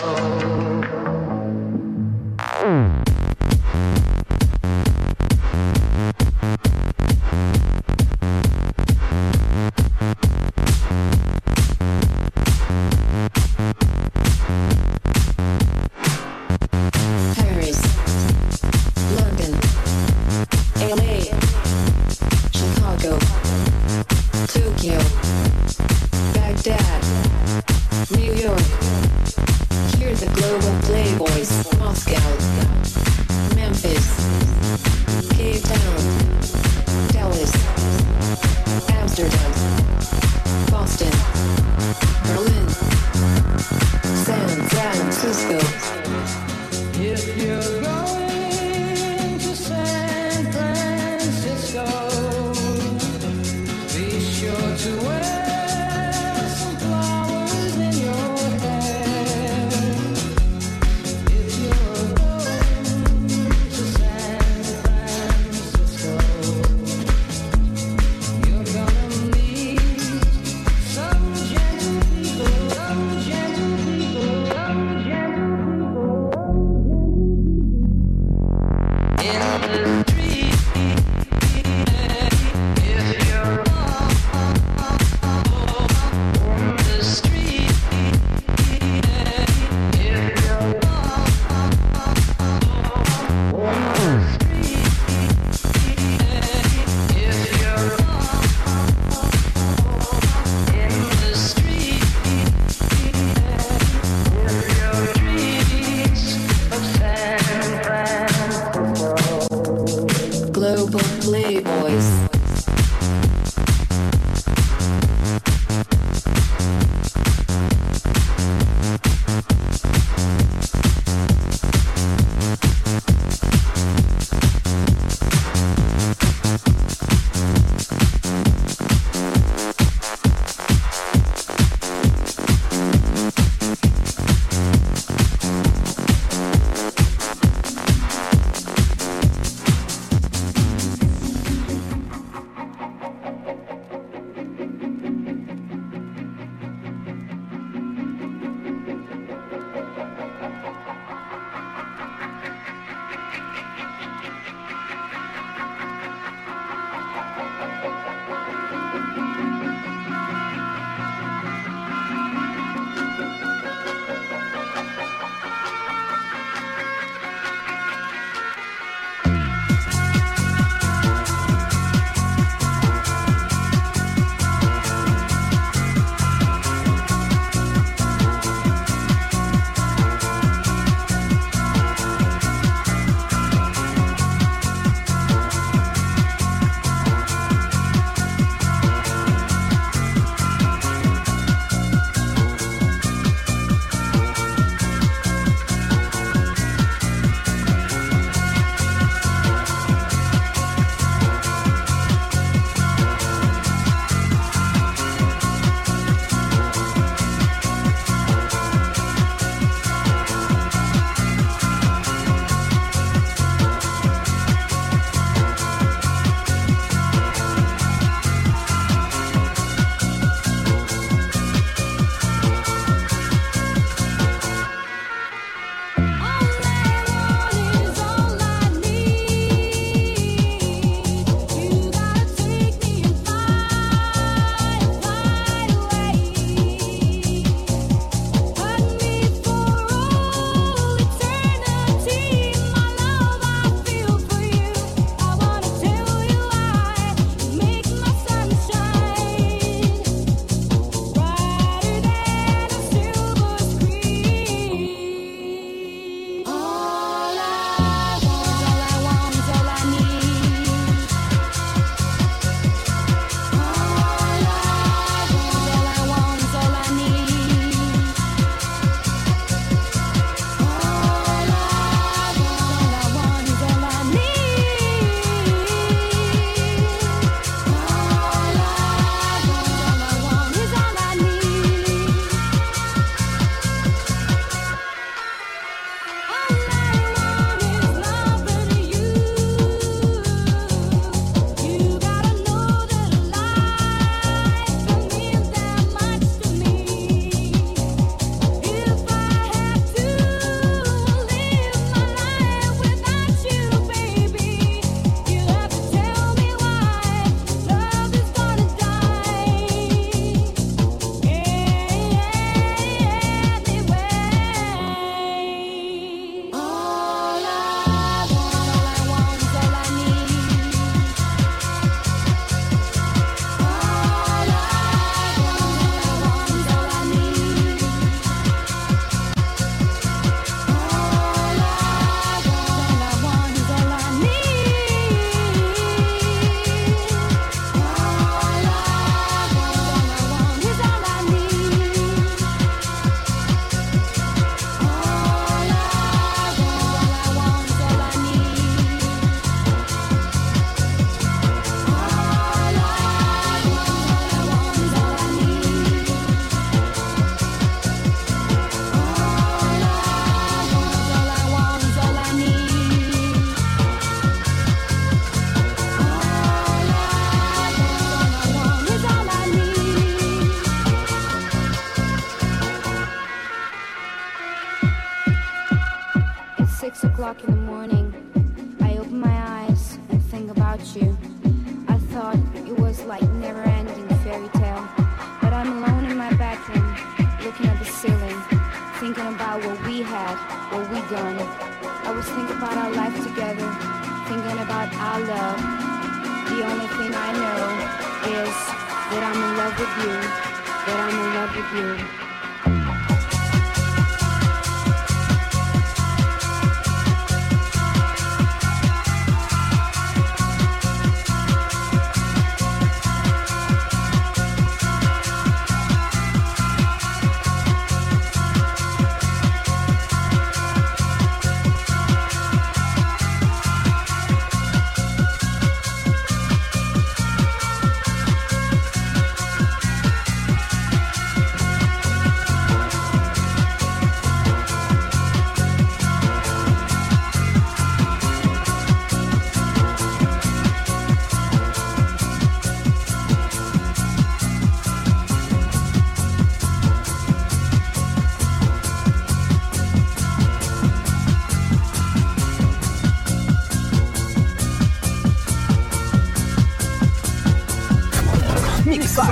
Francisco. 0.01 1.10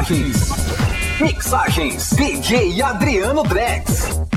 Mixagens. 0.09 1.21
Mixagens. 1.21 2.09
DJ 2.15 2.81
Adriano 2.81 3.43
Drex. 3.43 4.28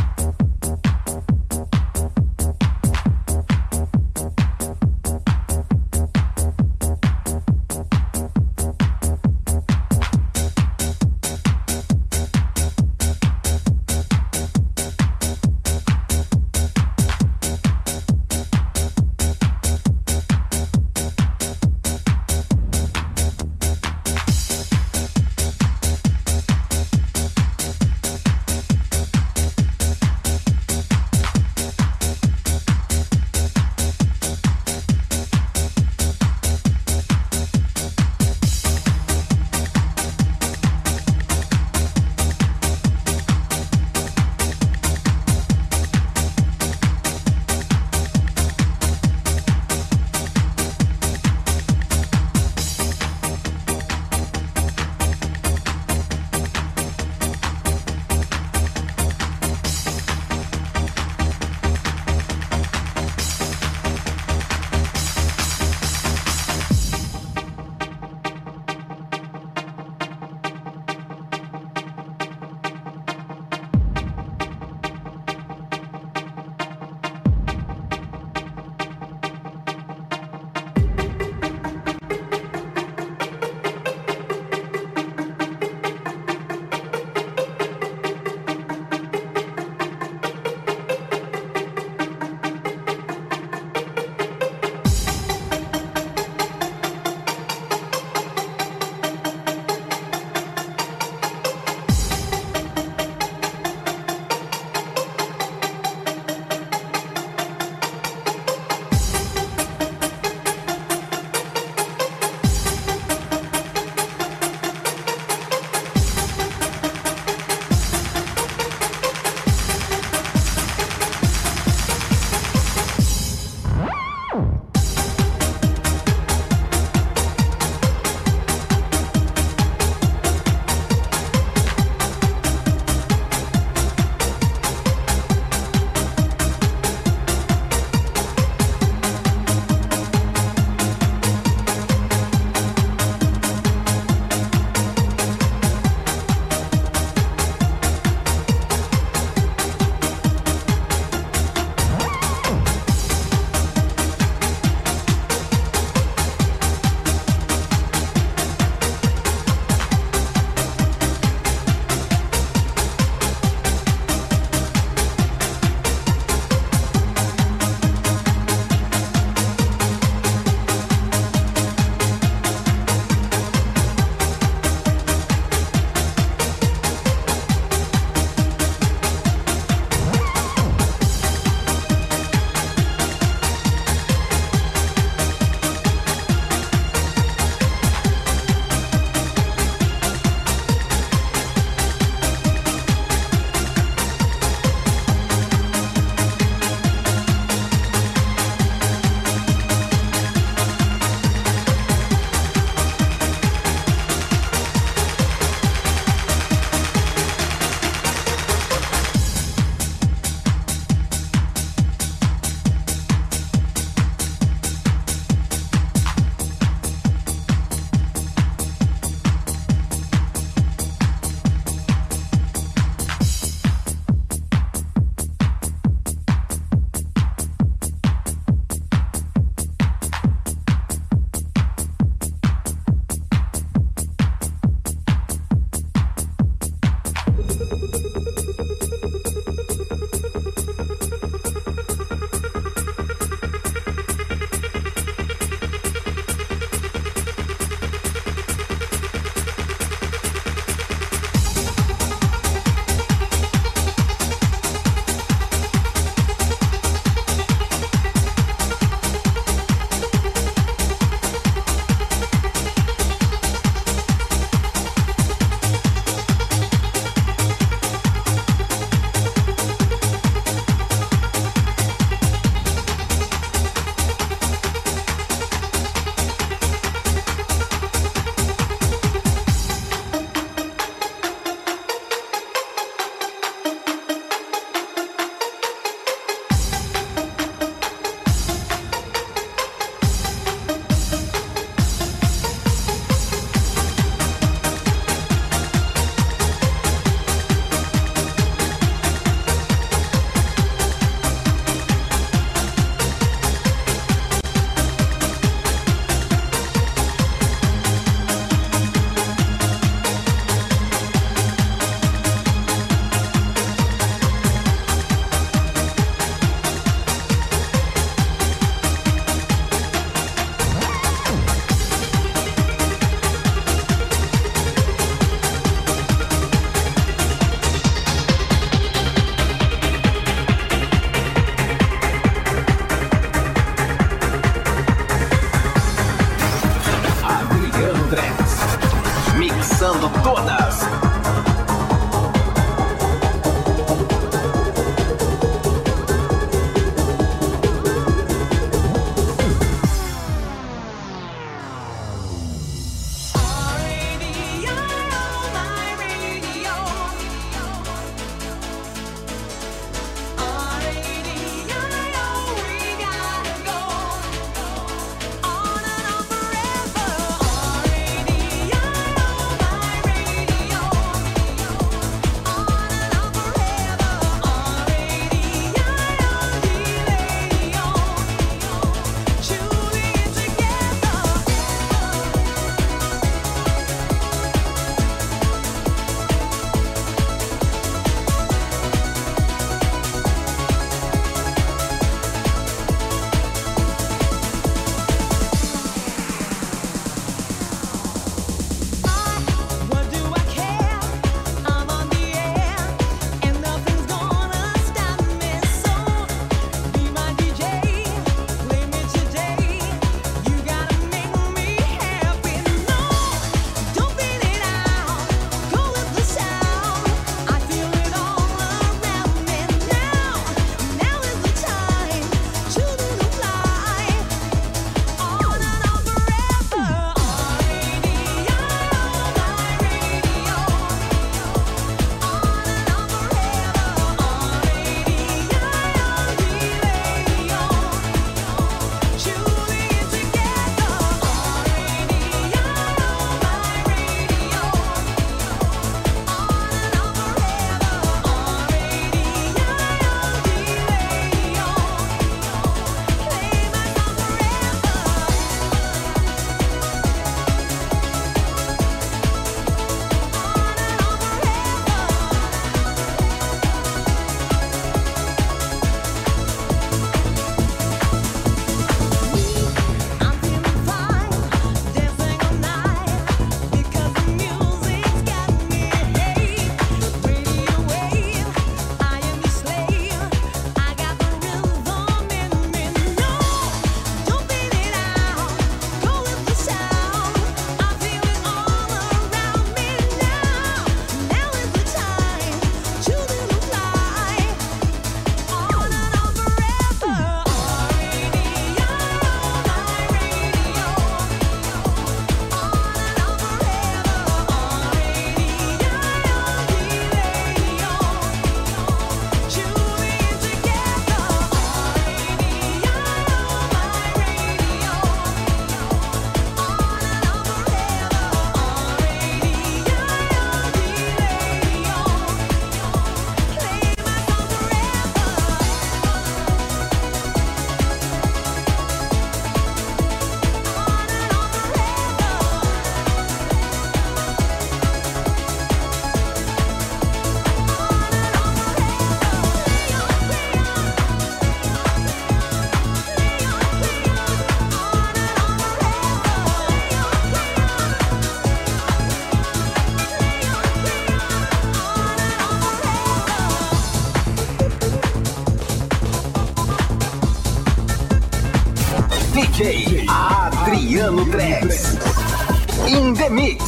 In 563.33 563.62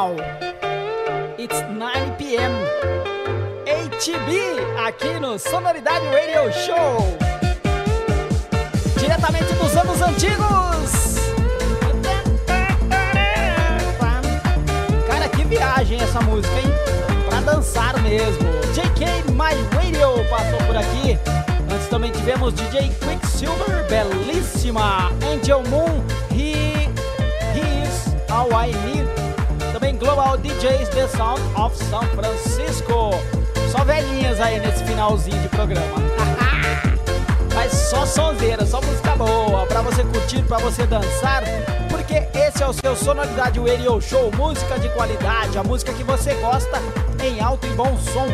now? 0.00 0.16
It's 1.36 1.60
9 1.68 2.16
p.m. 2.16 2.52
HB 3.66 4.30
aqui 4.86 5.20
no 5.20 5.38
Sonoridade 5.38 6.06
Radio 6.06 6.50
Show. 6.52 7.18
Diretamente 8.98 9.52
dos 9.54 9.76
anos 9.76 10.00
antigos. 10.00 10.90
Cara, 15.06 15.28
que 15.28 15.44
viagem 15.44 16.00
essa 16.00 16.20
música, 16.22 16.54
hein? 16.54 16.72
Pra 17.28 17.40
dançar 17.40 18.00
mesmo. 18.00 18.48
JK 18.72 19.32
My 19.32 19.54
Radio 19.74 20.24
passou 20.30 20.58
por 20.66 20.76
aqui. 20.76 21.18
Antes 21.72 21.88
também 21.88 22.10
tivemos 22.10 22.54
DJ 22.54 22.90
Quicksilver, 23.00 23.86
belíssima. 23.88 25.10
Angel 25.30 25.62
Moon, 25.68 26.02
He, 26.30 26.88
he 27.54 27.84
is 27.84 28.14
All 28.30 28.48
I 28.52 28.72
Need. 28.86 29.09
Global 30.10 30.36
DJs 30.38 30.88
The 30.88 31.06
Sound 31.06 31.40
of 31.54 31.76
São 31.84 32.02
Francisco. 32.02 33.10
Só 33.70 33.84
velhinhas 33.84 34.40
aí 34.40 34.58
nesse 34.58 34.82
finalzinho 34.82 35.40
de 35.40 35.48
programa. 35.48 35.86
Mas 37.54 37.70
só 37.70 38.04
sonzeira, 38.04 38.66
só 38.66 38.80
música 38.80 39.14
boa, 39.14 39.64
pra 39.66 39.82
você 39.82 40.02
curtir, 40.02 40.42
pra 40.42 40.58
você 40.58 40.84
dançar, 40.84 41.44
porque 41.88 42.26
esse 42.36 42.60
é 42.60 42.66
o 42.66 42.72
seu 42.72 42.96
Sonoridade 42.96 43.60
Radio 43.60 44.00
Show, 44.00 44.32
música 44.36 44.80
de 44.80 44.88
qualidade, 44.88 45.56
a 45.56 45.62
música 45.62 45.92
que 45.92 46.02
você 46.02 46.34
gosta 46.34 46.82
em 47.22 47.40
alto 47.40 47.68
e 47.68 47.70
bom 47.70 47.96
som. 47.98 48.26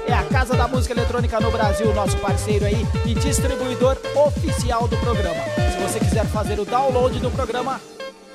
é 0.07 0.13
a 0.13 0.23
Casa 0.27 0.55
da 0.55 0.69
Música 0.69 0.95
Eletrônica 0.95 1.41
no 1.41 1.51
Brasil, 1.51 1.93
nosso 1.93 2.17
parceiro 2.19 2.67
aí 2.67 2.87
e 3.05 3.15
distribuidor 3.15 3.97
oficial 4.15 4.87
do 4.87 4.97
programa. 4.99 5.43
Se 5.73 5.79
você 5.83 5.99
quiser 5.99 6.25
fazer 6.27 6.61
o 6.61 6.65
download 6.65 7.19
do 7.19 7.33
programa, 7.33 7.81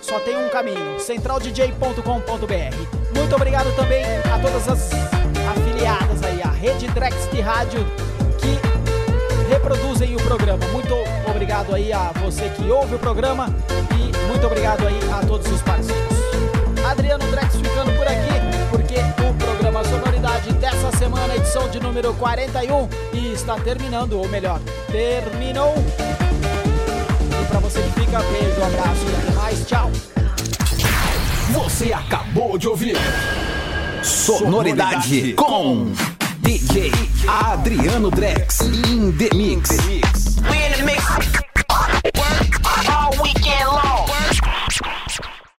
só 0.02 0.20
tem 0.20 0.36
um 0.36 0.50
caminho, 0.50 1.00
centraldj.com.br. 1.00 3.18
Muito 3.18 3.34
obrigado 3.34 3.74
também 3.78 4.04
a 4.04 4.40
todas 4.42 4.68
as 4.68 5.19
afiliadas 5.52 6.24
aí, 6.24 6.42
a 6.42 6.50
Rede 6.50 6.88
Drex 6.88 7.30
de 7.32 7.42
Rádio, 7.42 7.86
que 8.38 8.60
reproduzem 9.50 10.16
o 10.16 10.20
programa. 10.24 10.66
Muito 10.68 10.94
obrigado 11.28 11.74
aí 11.74 11.92
a 11.92 12.12
você 12.24 12.50
que 12.50 12.70
ouve 12.70 12.96
o 12.96 13.00
programa 13.00 13.48
e 13.96 14.28
muito 14.28 14.46
obrigado 14.46 14.86
aí 14.86 15.00
a 15.12 15.26
todos 15.26 15.52
os 15.52 15.62
parceiros. 15.62 16.20
Adriano 16.86 17.26
Drex 17.32 17.56
ficando 17.56 17.92
por 17.98 18.08
aqui, 18.08 18.34
porque 18.70 18.96
o 19.28 19.34
programa 19.34 19.84
Sonoridade 19.84 20.54
dessa 20.54 20.92
semana, 20.98 21.36
edição 21.36 21.68
de 21.70 21.80
número 21.80 22.14
41, 22.14 22.88
e 23.14 23.34
está 23.34 23.56
terminando, 23.56 24.14
ou 24.14 24.28
melhor, 24.28 24.60
terminou. 24.92 25.76
E 27.42 27.46
pra 27.48 27.60
você 27.60 27.82
que 27.82 28.00
fica, 28.02 28.20
beijo, 28.20 28.64
abraço 28.64 29.06
e 29.06 29.16
até 29.16 29.32
mais, 29.36 29.66
tchau. 29.66 29.92
Você 31.54 31.92
acabou 31.92 32.58
de 32.58 32.68
ouvir 32.68 32.96
Sonoridade, 34.04 35.34
com 35.34 35.92
DJ 36.40 36.92
Adriano 37.28 38.10
Drex 38.10 38.62
in 38.62 39.12
the 39.18 39.30
mix. 39.36 39.72
In 39.72 40.78
the 40.78 40.84
mix. 40.84 41.49